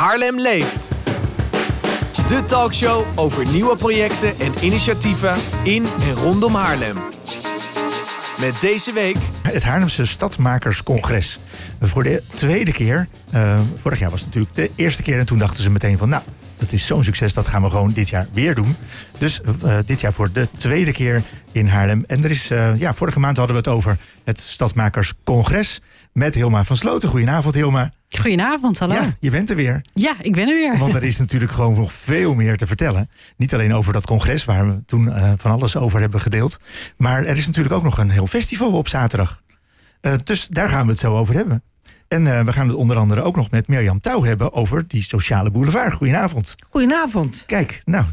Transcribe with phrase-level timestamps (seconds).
[0.00, 0.90] Haarlem leeft.
[2.28, 6.96] De talkshow over nieuwe projecten en initiatieven in en rondom Haarlem.
[8.38, 11.38] Met deze week Het Haarlemse Stadmakerscongres.
[11.80, 13.08] Voor de tweede keer.
[13.30, 15.18] eh, vorig jaar was het natuurlijk de eerste keer.
[15.18, 16.22] En toen dachten ze meteen van nou,
[16.60, 17.32] dat is zo'n succes.
[17.32, 18.76] Dat gaan we gewoon dit jaar weer doen.
[19.18, 21.22] Dus eh, dit jaar voor de tweede keer
[21.52, 22.04] in Haarlem.
[22.06, 25.80] En er is, eh, ja, vorige maand hadden we het over het Stadmakerscongres.
[26.12, 27.08] Met Hilma van Sloten.
[27.08, 27.92] Goedenavond Hilma.
[28.08, 28.94] Goedenavond, hallo.
[28.94, 29.02] Ja.
[29.02, 29.84] Ja, je bent er weer.
[30.20, 30.78] ik ben er weer.
[30.78, 33.10] Want er is natuurlijk gewoon nog veel meer te vertellen.
[33.36, 36.58] Niet alleen over dat congres waar we toen eh, van alles over hebben gedeeld.
[36.96, 39.42] Maar er is natuurlijk ook nog een heel festival op zaterdag.
[40.24, 41.62] Dus daar gaan we het zo over hebben.
[42.10, 45.02] En eh, we gaan het onder andere ook nog met Mirjam Touw hebben over die
[45.02, 45.92] sociale boulevard.
[45.92, 46.54] Goedenavond.
[46.70, 47.42] Goedenavond.
[47.46, 48.04] Kijk, nou,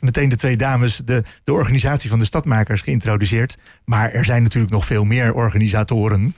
[0.00, 3.56] meteen de twee dames, de, de organisatie van de stadmakers geïntroduceerd.
[3.84, 6.34] Maar er zijn natuurlijk nog veel meer organisatoren.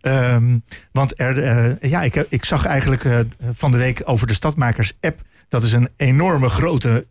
[0.00, 0.58] Ehm,
[0.92, 3.18] want er, eh, ja, ik, ik zag eigenlijk eh,
[3.52, 5.20] van de week over de Stadmakers app.
[5.48, 7.06] Dat is een enorme grote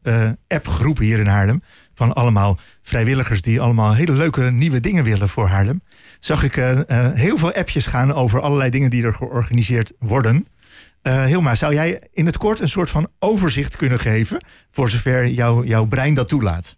[0.48, 1.62] appgroep hier in Haarlem.
[1.96, 5.82] Van allemaal vrijwilligers die allemaal hele leuke nieuwe dingen willen voor Haarlem.
[6.20, 10.48] Zag ik eh, eh, heel veel appjes gaan over allerlei dingen die er georganiseerd worden.
[11.01, 14.46] Eh Hilma, zou jij in het kort een soort van overzicht kunnen geven?
[14.71, 16.77] Voor zover jouw jouw brein dat toelaat.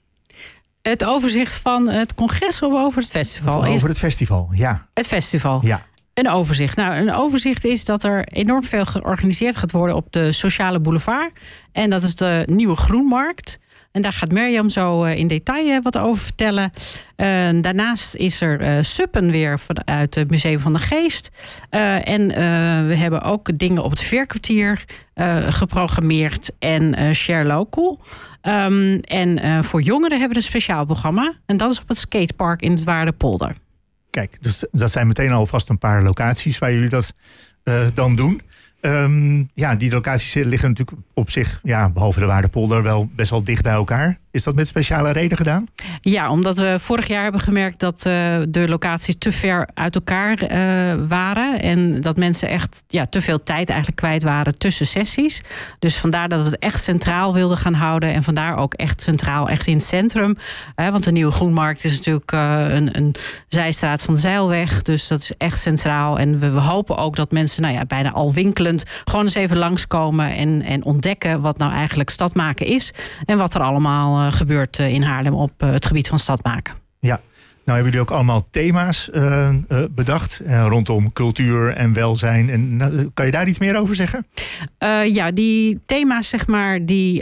[0.81, 3.57] Het overzicht van het congres of over het festival?
[3.57, 4.87] Of over het festival, ja.
[4.93, 5.65] het festival.
[5.65, 5.87] ja.
[6.13, 6.75] Een overzicht.
[6.75, 11.31] Nou, een overzicht is dat er enorm veel georganiseerd gaat worden op de sociale boulevard.
[11.71, 13.59] En dat is de nieuwe Groenmarkt.
[13.91, 16.71] En daar gaat Mirjam zo eh, in detail eh, wat over vertellen.
[17.15, 21.29] Eh, daarnaast is er eh, Suppen weer vanuit het Museum van de Geest.
[21.69, 22.27] En
[22.87, 24.85] we hebben ook dingen op het Veerkwartier
[25.49, 26.51] geprogrammeerd.
[26.59, 27.99] En Share Local.
[28.41, 31.33] Ehm, en voor jongeren hebben we een speciaal programma.
[31.45, 33.55] En dat is op het skatepark in het Waardepolder.
[34.09, 37.13] Kijk, dus dat zijn meteen alvast een paar locaties waar jullie dat
[37.93, 38.41] dan doen.
[38.81, 43.44] Ehm, ja, die locaties liggen natuurlijk op zich, ja, behalve de Waardepolder, wel best wel
[43.44, 44.19] dicht bij elkaar.
[44.31, 45.67] Is dat met speciale reden gedaan?
[46.02, 50.37] Ja, omdat we vorig jaar hebben gemerkt dat eh, de locaties te ver uit elkaar
[50.37, 51.61] eh, waren.
[51.61, 55.42] En dat mensen echt ja, te veel tijd eigenlijk kwijt waren tussen sessies.
[55.80, 58.14] Dus vandaar dat we het echt centraal wilden gaan houden.
[58.14, 60.37] En vandaar ook echt centraal, echt in het centrum.
[60.76, 63.15] Hè, want de Nieuwe Groenmarkt is natuurlijk eh, een, een
[63.48, 64.82] zijstraat van de Zeilweg.
[64.82, 66.20] Dus dat is echt centraal.
[66.20, 70.36] En we, hopen ook dat mensen, nou ja, bijna al winkelend, gewoon eens even langskomen
[70.36, 72.93] en, en ontdekken wat nou eigenlijk stadmaken is.
[73.26, 76.73] En wat er allemaal eh, gebeurt eh, in Haarlem op eh, het gebied van stadmaken.
[76.99, 77.19] Ja.
[77.65, 79.09] Nou hebben jullie ook allemaal thema's
[79.89, 82.49] bedacht rondom cultuur en welzijn.
[82.49, 84.25] En, nou, kan je daar iets meer over zeggen?
[85.05, 87.21] Ja, die thema's, zeg maar, die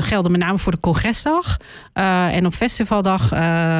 [0.00, 1.56] gelden met name voor de congresdag.
[1.92, 3.30] En op festivaldag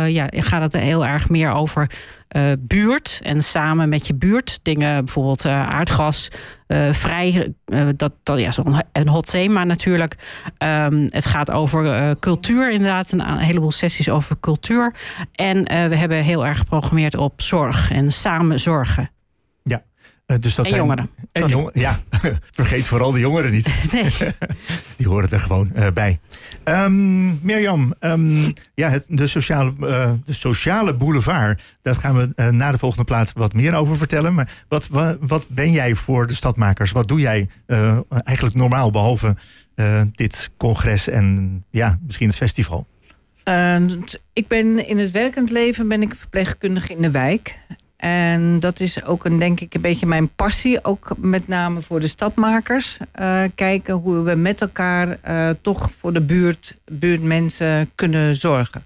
[0.08, 1.90] ja, gaat het heel erg meer over
[2.32, 3.20] eh, buurt.
[3.22, 4.59] En samen met je buurt.
[4.62, 6.28] Dingen, bijvoorbeeld eh, aardgas,
[6.66, 7.54] eh, vrij.
[7.97, 10.16] dat, dat ja, zo'n een hot thema natuurlijk.
[10.59, 13.12] Ehm, het gaat over cultuur, inderdaad.
[13.12, 14.94] Een, heleboel sessies over cultuur.
[15.32, 19.10] En we hebben heel erg geprogrammeerd op zorg en samen zorgen.
[20.32, 21.10] Eh, dus dat En zijn, jongeren.
[21.32, 22.00] En jongeren, ja.
[22.50, 23.75] Vergeet vooral de jongeren niet.
[23.93, 24.12] Nee.
[24.97, 26.20] Die horen er gewoon eh, bij.
[26.65, 32.48] Ehm, Mirjam, ehm, ja, het, de, sociale, eh, de sociale boulevard, daar gaan we eh,
[32.48, 34.34] na de volgende plaat wat meer over vertellen.
[34.34, 36.93] Maar wat, wat, wat ben jij voor de stadmakers?
[36.93, 39.37] Wat doe jij eh, eigenlijk normaal, behalve
[39.75, 42.87] eh, dit congres en ja, misschien het festival?
[43.44, 43.76] Eh,
[44.32, 47.59] ik ben in het werkend leven ben ik verpleegkundige in de wijk.
[48.02, 50.84] En dat is ook een, denk ik een beetje mijn passie.
[50.84, 52.96] Ook met name voor de stadmakers.
[53.12, 58.84] Eh, kijken hoe we met elkaar eh, toch voor de buurt, buurtmensen kunnen zorgen.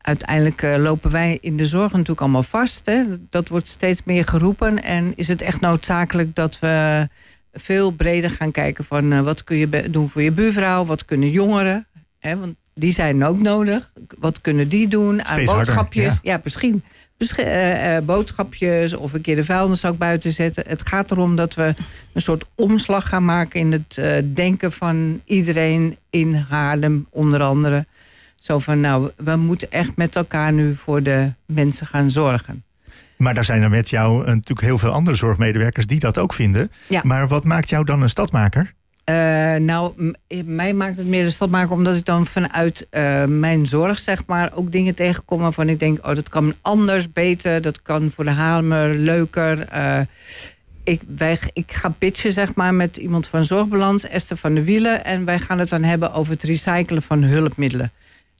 [0.00, 2.86] Uiteindelijk eh, lopen wij in de zorg natuurlijk allemaal vast.
[2.86, 3.02] Hè.
[3.28, 4.82] Dat wordt steeds meer geroepen.
[4.82, 7.08] En is het echt noodzakelijk dat we
[7.52, 11.86] veel breder gaan kijken van wat kun je doen voor je buurvrouw, wat kunnen jongeren,
[12.18, 13.90] hè, want die zijn ook nodig.
[14.18, 16.18] Wat kunnen die doen aan Steeds harder, boodschapjes?
[16.22, 16.32] ja.
[16.32, 16.40] ja.
[16.44, 16.82] misschien.
[17.36, 20.64] Eh, eh, boodschapjes of een keer de vuilniszak buiten zetten.
[20.66, 21.74] Het gaat erom dat we
[22.12, 27.86] een soort omslag gaan maken in het eh, denken van iedereen in Haarlem, onder andere.
[28.36, 32.64] Zo van, nou, we moeten echt met elkaar nu voor de mensen gaan zorgen.
[33.16, 36.70] Maar daar zijn er met jou natuurlijk heel veel andere zorgmedewerkers die dat ook vinden.
[36.88, 37.00] Ja.
[37.04, 38.74] Maar wat maakt jou dan een stadmaker?
[39.10, 40.12] Eh, nou, m-
[40.44, 44.50] mij maakt het meer de stadmaker omdat ik dan vanuit eh, mijn zorg, zeg maar,
[44.54, 48.30] ook dingen tegenkom waarvan ik denk, oh, dat kan anders, beter, dat kan voor de
[48.30, 49.60] Haarlemmer leuker.
[49.68, 50.00] Eh,
[50.84, 55.04] ik, wij, ik ga pitchen, zeg maar, met iemand van Zorgbalans, Esther van der Wielen,
[55.04, 57.90] en wij gaan het dan hebben over het recyclen van hulpmiddelen.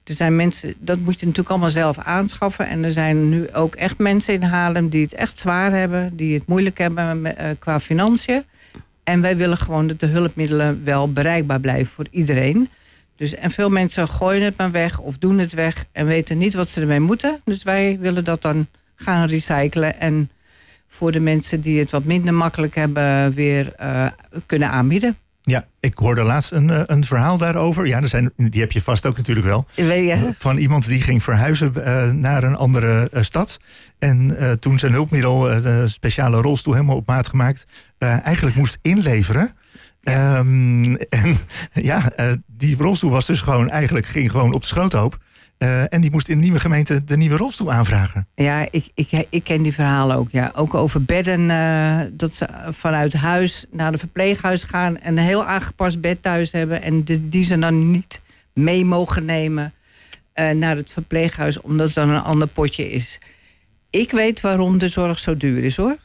[0.03, 2.67] Er zijn mensen, dat moet je natuurlijk allemaal zelf aanschaffen.
[2.67, 6.33] En er zijn nu ook echt mensen in Haarlem die het echt zwaar hebben, die
[6.33, 8.43] het moeilijk hebben eh, qua financiën.
[9.03, 12.69] En wij willen gewoon dat de hulpmiddelen wel bereikbaar blijven voor iedereen.
[13.15, 16.53] Dus, en veel mensen gooien het maar weg of doen het weg en weten niet
[16.53, 17.41] wat ze ermee moeten.
[17.45, 20.29] Dus wij willen dat dan gaan recyclen en
[20.87, 24.07] voor de mensen die het wat minder makkelijk hebben weer uh,
[24.45, 25.17] kunnen aanbieden.
[25.43, 27.87] Ja, ik hoorde laatst een, eh, een verhaal daarover.
[27.87, 29.65] Ja, er zijn, die heb je vast ook natuurlijk wel.
[30.37, 33.59] Van iemand die ging verhuizen uh, naar een andere uh, stad.
[33.99, 37.65] En toen zijn hulpmiddel, de speciale rolstoel helemaal op maat gemaakt,
[37.97, 39.55] eigenlijk moest inleveren.
[40.01, 40.37] Ja.
[40.37, 41.37] Um, en
[41.73, 42.11] ja,
[42.47, 45.17] die rolstoel was dus gewoon eigenlijk ging gewoon op de schroothoop.
[45.63, 48.27] Uh, en die moest in de nieuwe gemeente de nieuwe rolstoel aanvragen.
[48.35, 50.31] Ja, ik, ik, ik ken die verhalen ook.
[50.31, 50.51] Ja.
[50.55, 51.49] Ook over bedden.
[51.49, 54.97] Uh, dat ze vanuit huis naar de verpleeghuis gaan.
[54.97, 56.81] En een heel aangepast bed thuis hebben.
[56.81, 58.21] En de, die ze dan niet
[58.53, 59.73] mee mogen nemen
[60.35, 61.61] uh, naar het verpleeghuis.
[61.61, 63.19] Omdat het dan een ander potje is.
[63.89, 65.97] Ik weet waarom de zorg zo duur is hoor.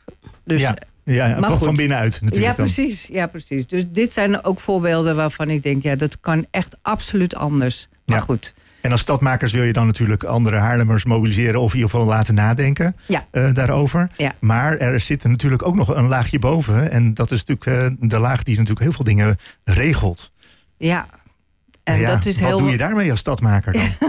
[0.45, 0.77] Dus, ja.
[1.05, 2.57] Ja, maar van binnenuit natuurlijk.
[2.57, 3.07] Ja, precies.
[3.07, 3.67] Ja, precies.
[3.67, 7.89] Dus dit zijn ook voorbeelden waarvan ik denk, ja, dat kan echt absoluut anders.
[8.07, 8.25] Maar ja.
[8.25, 8.55] goed.
[8.87, 12.35] En als stadmakers wil je dan natuurlijk andere Haarlemmers mobiliseren of in ieder geval laten
[12.35, 13.27] nadenken ja.
[13.33, 14.11] uh, daarover.
[14.17, 14.33] Ja.
[14.39, 16.91] Maar er zit natuurlijk ook nog een laagje boven.
[16.91, 20.31] En dat is natuurlijk uh, de laag die natuurlijk heel veel dingen regelt.
[20.77, 21.07] Ja.
[21.85, 22.59] En ja, dat is wat heel...
[22.59, 23.89] doe je daarmee als stadmaker dan?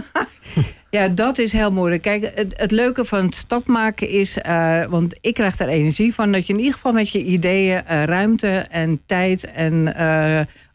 [0.90, 2.02] Ja, dat is heel moeilijk.
[2.02, 4.38] Kijk, het, het leuke van het stadmaken is...
[4.48, 6.32] Uh, want ik krijg daar energie van...
[6.32, 9.52] dat je in ieder geval met je ideeën ruimte en tijd...
[9.52, 9.96] en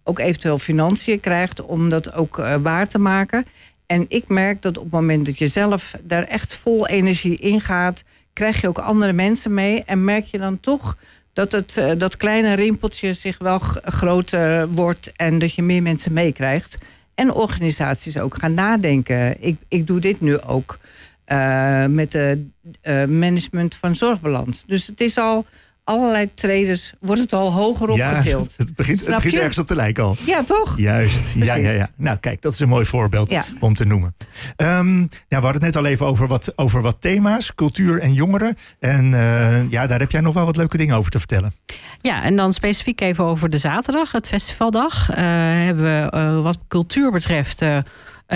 [0.04, 3.46] ook eventueel financiën krijgt om dat ook waar te maken.
[3.92, 7.60] En ik merk dat op het moment dat je zelf daar echt vol energie in
[7.60, 9.82] gaat, krijg je ook andere mensen mee.
[9.84, 10.96] En merk je dan toch
[11.32, 16.12] dat het, uh, dat kleine rimpeltje zich wel groter wordt en dat je meer mensen
[16.12, 16.78] meekrijgt.
[17.14, 19.36] En organisaties ook gaan nadenken.
[19.40, 20.78] Ik, ik doe dit nu ook
[21.26, 22.46] uh, met de
[22.82, 24.64] uh, management van zorgbalans.
[24.66, 25.46] Dus het is al
[25.84, 28.54] allerlei traders wordt het al hoger opgetild.
[28.56, 30.16] Ja, het begint, het begint ergens op de lijk al.
[30.26, 30.74] Ja, toch?
[30.76, 31.34] Juist.
[31.34, 31.90] Ja, ja, ja.
[31.96, 34.14] Nou, kijk, dat is een mooi voorbeeld om te noemen.
[34.56, 38.12] Um, ja, we hadden het net al even over wat, over wat thema's, cultuur en
[38.12, 38.56] jongeren.
[38.78, 41.52] En uh, ja, daar heb jij nog wel wat leuke dingen over te vertellen.
[42.00, 45.10] Ja, en dan specifiek even over de zaterdag, het festivaldag.
[45.10, 47.78] Uh, hebben we uh, wat cultuur betreft uh,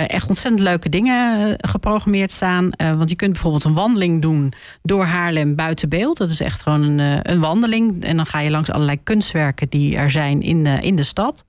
[0.05, 2.69] echt ontzettend leuke dingen uh, geprogrammeerd staan.
[2.81, 4.53] Uh, want je kunt bijvoorbeeld een wandeling doen
[4.83, 6.17] door Haarlem buiten beeld.
[6.17, 8.03] Dat is echt gewoon een, een wandeling.
[8.03, 11.45] En dan ga je langs allerlei kunstwerken die er zijn in, in de stad.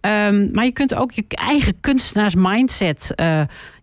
[0.00, 3.12] Um, maar je kunt ook je eigen kunstenaars mindset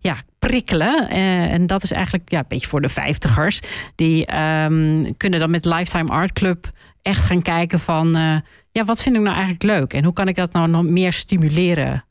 [0.00, 1.08] ja, prikkelen.
[1.50, 3.60] en dat is eigenlijk ja, een beetje voor de vijftigers.
[3.94, 6.70] Die um, kunnen dan met Lifetime Art Club
[7.02, 8.12] echt gaan kijken van...
[8.72, 9.92] ja, wat vind ik nou eigenlijk leuk?
[9.92, 12.04] En hoe kan ik dat nou nog meer stimuleren?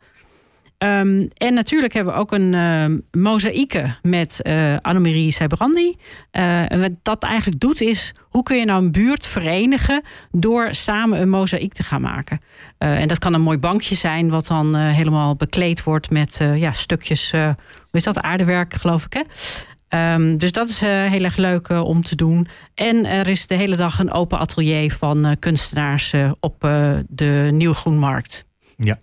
[0.84, 5.96] Um, en natuurlijk hebben we ook een uh, mozaïeke met uh, Annemarie Seibrandi.
[6.32, 10.68] Uh, en wat dat eigenlijk doet is, hoe kun je nou een buurt verenigen door
[10.72, 12.42] samen een mozaïek te gaan maken?
[12.78, 17.32] en dat kan een mooi bankje zijn, wat dan helemaal bekleed wordt met ja, stukjes,
[17.32, 17.56] hoe
[17.92, 20.14] is dat, aardewerk geloof ik hè?
[20.14, 22.48] Um, dus dat is heel erg leuk om te doen.
[22.74, 26.62] En er is de hele dag een open atelier van kunstenaars op
[27.08, 28.46] de Nieuwgroenmarkt.
[28.76, 28.98] Ja,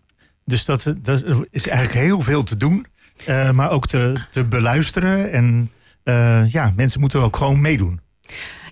[0.46, 2.86] dus dat, dat is eigenlijk heel veel te doen.
[3.28, 5.32] Uh, maar ook te, te beluisteren.
[5.32, 5.70] En
[6.04, 8.00] uh, ja, mensen moeten ook gewoon meedoen.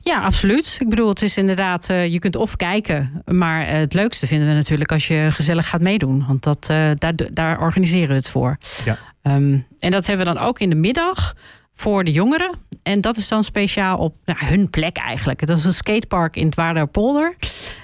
[0.00, 0.76] Ja, absoluut.
[0.81, 3.23] Ik bedoel, het is inderdaad, uh, je kunt of kijken.
[3.25, 6.25] Maar het leukste vinden we natuurlijk als je gezellig gaat meedoen.
[6.26, 6.67] Want dat,
[6.99, 8.58] daar, daar organiseren we het voor.
[8.84, 8.98] Ja.
[9.22, 11.34] Um, en dat hebben we dan ook in de middag
[11.74, 12.62] voor de jongeren.
[12.82, 15.46] En dat is dan speciaal op nou, hun plek eigenlijk.
[15.46, 17.36] Dat is een skatepark in het Waarderpolder.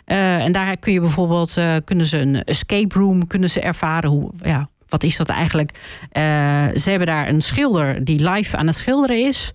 [0.07, 4.11] Uh, en daar kun je bijvoorbeeld, uh, kunnen ze een escape room kunnen ze ervaren.
[4.11, 5.71] Hoe, ja, wat is dat eigenlijk?
[6.13, 6.23] Uh,
[6.75, 9.53] ze hebben daar een schilder die live aan het schilderen is.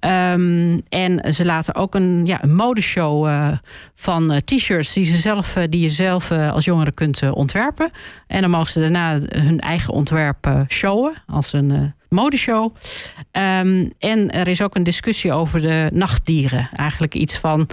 [0.00, 3.28] Um, en ze laten ook een, ja, een modeshow
[3.94, 7.90] van uh, t-shirts die, ze zelf, die je zelf als jongere kunt ontwerpen.
[8.26, 12.74] En dan mogen ze daarna hun eigen ontwerp showen als een modeshow.
[13.32, 16.68] Um, en er is ook een discussie over de nachtdieren.
[16.72, 17.68] Eigenlijk iets van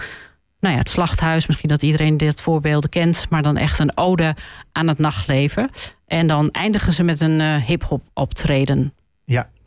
[0.59, 4.35] nou ja, het slachthuis, misschien dat iedereen dit voorbeelden kent, maar dan echt een ode
[4.71, 5.69] aan het nachtleven.
[6.07, 8.93] En dan eindigen ze met een uh, hip-hop optreden.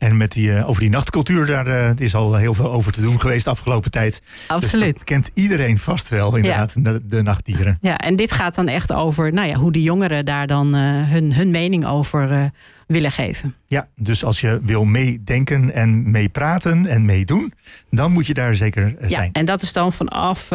[0.01, 3.01] En met die, uh, over die nachtcultuur, daar uh, is al heel veel over te
[3.01, 4.21] doen geweest de afgelopen tijd.
[4.47, 4.85] Absoluut.
[4.85, 6.91] Dus dat kent iedereen vast wel, inderdaad, ja.
[6.91, 7.77] de, de, nachtdieren.
[7.81, 11.33] Ja, en dit gaat dan echt over nou ja, hoe de jongeren daar dan hun,
[11.33, 12.51] hun mening over
[12.87, 13.55] willen geven.
[13.67, 17.53] Ja, dus als je wil meedenken en meepraten en meedoen,
[17.89, 19.09] dan moet je daar zeker zijn.
[19.09, 20.47] Ja, en dat is dan vanaf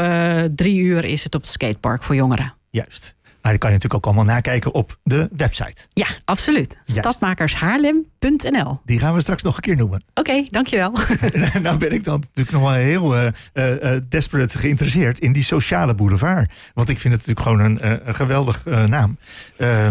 [0.55, 2.55] drie uur is het op het skatepark voor jongeren.
[2.71, 3.16] Juist.
[3.47, 5.87] Maar dat kan je natuurlijk ook allemaal nakijken op de website.
[5.93, 6.77] Ja, absoluut.
[6.85, 8.81] Stadmakershaarlem.nl.
[8.85, 10.03] Die gaan we straks nog een keer noemen.
[10.15, 10.93] Oké, dankjewel.
[11.63, 15.95] nou ben ik dan natuurlijk nog wel heel uh, uh, desperate geïnteresseerd in die sociale
[15.95, 16.53] boulevard.
[16.75, 19.19] Want ik vind het natuurlijk gewoon een, een geweldig naam.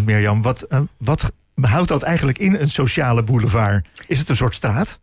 [0.06, 1.32] Mirjam, wat, wat
[1.62, 3.88] houdt dat eigenlijk in, een sociale boulevard?
[4.08, 5.00] Is het een soort straat?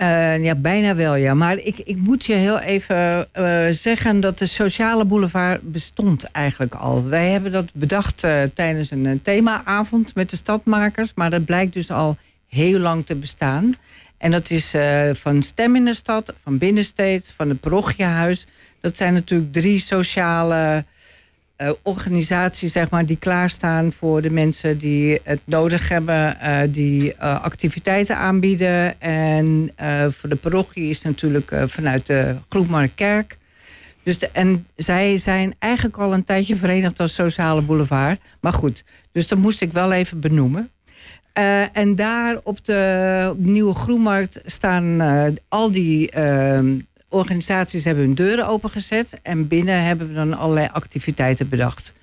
[0.00, 1.34] Uh, ja, bijna wel, ja.
[1.34, 6.74] Maar ik, ik moet je heel even uh, zeggen dat de sociale boulevard bestond eigenlijk
[6.74, 7.04] al.
[7.04, 11.12] Wij hebben dat bedacht uh, tijdens een themaavond met de stadmakers.
[11.14, 12.16] Maar dat blijkt dus al
[12.48, 13.72] heel lang te bestaan.
[14.18, 14.74] En dat is
[15.12, 18.46] van Stem in de Stad, van Binnensteeds, van het Parochiehuis.
[18.80, 20.84] Dat zijn natuurlijk drie sociale
[21.58, 27.12] uh, organisaties zeg maar, die klaarstaan voor de mensen die het nodig hebben, uh, die
[27.12, 29.00] uh, activiteiten aanbieden.
[29.00, 29.72] En
[30.10, 33.38] voor de parochie is natuurlijk vanuit de Groepmarktkerk.
[34.02, 38.20] Dus de, en zij zijn eigenlijk al een tijdje verenigd als Sociale Boulevard.
[38.40, 40.70] Maar goed, dus dat moest ik wel even benoemen.
[41.72, 45.02] en daar op de Nieuwe Groenmarkt staan
[45.48, 46.10] al die
[47.08, 49.18] organisaties hebben hun deuren opengezet.
[49.22, 51.94] En binnen hebben we dan allerlei activiteiten bedacht.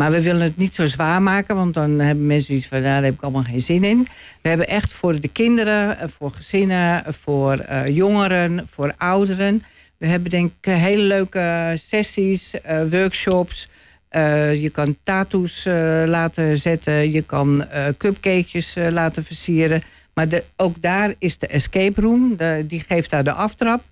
[0.00, 3.04] Maar we willen het niet zo zwaar maken, want dan hebben mensen iets van, daar
[3.04, 4.06] heb ik allemaal geen zin in.
[4.42, 9.64] We hebben echt voor de kinderen, eh, voor gezinnen, voor uh, jongeren, voor ouderen.
[9.96, 13.68] We hebben denk ik hele leuke sessies, uh, workshops.
[14.10, 15.64] Uh, je kan tattoos
[16.04, 17.66] laten zetten, je kan
[17.98, 19.82] cupcakejes laten versieren.
[20.14, 20.26] Maar
[20.56, 22.36] ook daar is de escape room,
[22.66, 23.82] die geeft daar de aftrap.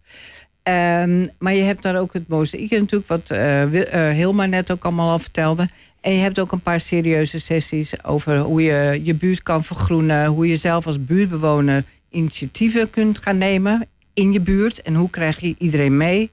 [0.69, 5.11] Um, maar je hebt daar ook het mozaïek natuurlijk, wat uh, Hilma net ook allemaal
[5.11, 5.69] al vertelde.
[6.01, 10.27] En je hebt ook een paar serieuze sessies over hoe je je buurt kan vergroenen.
[10.27, 14.83] Hoe je zelf als buurtbewoner initiatieven kunt gaan nemen in je buurt.
[14.83, 16.31] En hoe krijg je iedereen mee?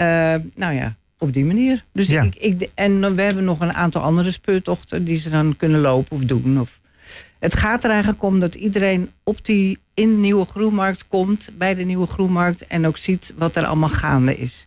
[0.00, 1.84] Uh, nou ja, op die manier.
[1.92, 2.22] Dus ja.
[2.22, 6.16] ik, ik, en we hebben nog een aantal andere speurtochten die ze dan kunnen lopen
[6.16, 6.60] of doen.
[6.60, 6.78] Of,
[7.38, 11.74] het gaat er eigenlijk om dat iedereen op die in de Nieuwe Groenmarkt komt, bij
[11.74, 14.66] de Nieuwe Groenmarkt, en ook ziet wat er allemaal gaande is.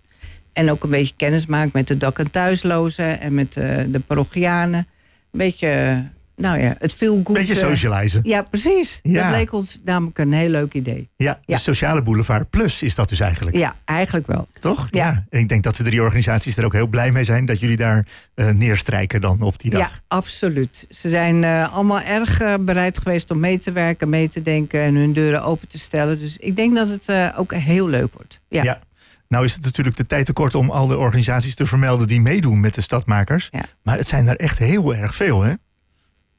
[0.53, 3.85] En ook een beetje kennis maakt met de dak- en thuislozen en met de, eh,
[3.87, 4.79] de parochianen.
[4.79, 6.03] Een beetje
[6.41, 7.35] nou ja, het veel goed.
[7.35, 8.21] Beetje socializen.
[8.23, 8.99] Ja, precies.
[9.03, 9.23] Ja.
[9.23, 11.09] Dat leek ons namelijk een heel leuk idee.
[11.15, 13.57] Ja, de sociale boulevard plus is dat dus eigenlijk.
[13.57, 14.47] Ja, eigenlijk wel.
[14.59, 14.87] Toch?
[14.91, 15.25] Ja.
[15.29, 17.77] En ik denk dat de drie organisaties er ook heel blij mee zijn dat jullie
[17.77, 19.79] daar uh, neerstrijken dan op die dag.
[19.79, 20.85] Ja, absoluut.
[20.89, 24.81] Ze zijn uh, allemaal erg uh, bereid geweest om mee te werken, mee te denken
[24.81, 26.19] en hun deuren open te stellen.
[26.19, 28.39] Dus ik denk dat het ook heel leuk wordt.
[28.47, 28.79] Ja.
[29.27, 32.21] Nou is het natuurlijk de tijd te kort om al de organisaties te vermelden die
[32.21, 33.47] meedoen met de stadmakers.
[33.51, 33.65] Ja.
[33.83, 35.53] Maar het zijn er echt heel erg veel, hè?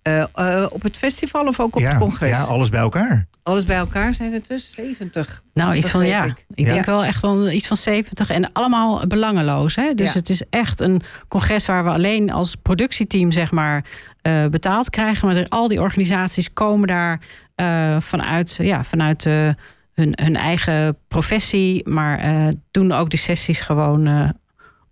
[0.08, 2.30] Uh, uh, op het festival of ook op het congres?
[2.30, 3.26] Ja, alles bij elkaar.
[3.42, 5.42] Alles bij elkaar zijn het dus 70.
[5.54, 6.24] Nou, iets van ja.
[6.24, 9.76] Ik, ik denk wel echt wel iets van 70 en allemaal belangeloos.
[9.76, 9.94] Hè?
[9.94, 10.18] Dus ja.
[10.18, 13.84] het is echt een congres waar we alleen als productieteam zeg maar
[14.22, 15.28] uh, betaald krijgen.
[15.28, 17.20] Maar al die organisaties komen daar
[18.00, 19.56] vanuit, ja, vanuit hun,
[19.94, 21.88] hun eigen professie.
[21.88, 24.32] Maar doen ook de sessies gewoon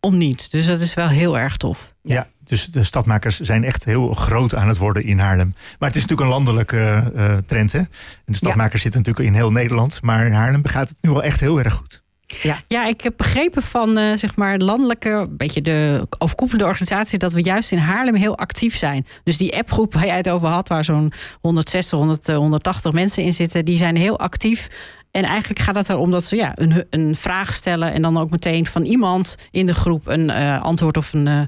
[0.01, 0.51] om niet.
[0.51, 1.95] Dus dat is wel heel erg tof.
[2.03, 5.55] Ja, dus de stadmakers zijn echt heel groot aan het worden in Haarlem.
[5.79, 7.73] Maar het is natuurlijk een landelijke uh, trend.
[7.73, 7.79] Hè?
[7.79, 7.87] En
[8.25, 10.03] de stadmakers zitten natuurlijk in heel Nederland.
[10.03, 12.03] Maar in Haarlem gaat het nu wel echt heel erg goed.
[12.43, 17.19] Ja, ja ik heb begrepen van uh, zeg maar landelijke, een beetje de overkoepelende organisatie,
[17.19, 19.07] dat we juist in Haarlem heel actief zijn.
[19.25, 23.33] Dus die appgroep waar jij het over had, waar zo'n 160, 100, 180 mensen in
[23.33, 24.69] zitten, die zijn heel actief.
[25.11, 28.31] En eigenlijk gaat het erom dat ze ja, een, een vraag stellen en dan ook
[28.31, 31.43] meteen van iemand in de groep een uh, antwoord of een, uh,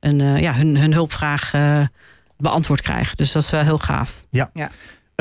[0.00, 1.52] een, uh, ja, hun, hun hulpvraag
[2.36, 3.16] beantwoord krijgen.
[3.16, 4.26] Dus dat is wel heel gaaf.
[4.30, 4.50] Ja.
[4.54, 4.70] ja.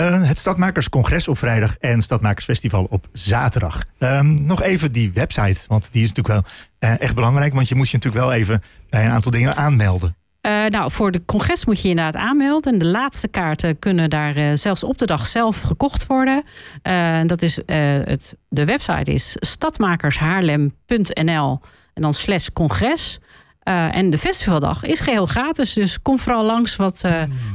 [0.01, 3.83] het Stadmakerscongres op vrijdag en Stadmakersfestival op zaterdag.
[3.99, 6.45] Um, nog even die website, want die is natuurlijk
[6.79, 7.53] wel echt belangrijk.
[7.53, 10.15] Want je moet je natuurlijk wel even bij een aantal dingen aanmelden.
[10.47, 12.73] Uh, nou, voor de congres moet je inderdaad aanmelden.
[12.73, 16.43] En de laatste kaarten kunnen daar uh, zelfs op de dag zelf gekocht worden.
[16.83, 21.59] Uh, dat is, het, de website is stadmakershaarlem.nl
[21.93, 23.19] en dan slash congres.
[23.67, 25.73] En de festivaldag is geheel gratis.
[25.73, 27.03] Dus kom vooral langs wat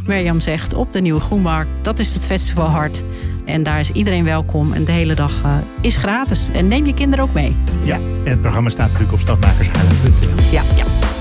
[0.07, 1.71] Mirjam zegt op de Nieuwe Groenmarkt.
[1.83, 3.03] Dat is het festivalhart.
[3.45, 4.73] En daar is iedereen welkom.
[4.73, 5.33] En de hele dag
[5.81, 6.49] is gratis.
[6.53, 7.57] En neem je kinderen ook mee.
[7.85, 10.51] Ja, en het programma staat natuurlijk op stadmakershaarlem.nl.
[10.51, 11.12] Ja, ja.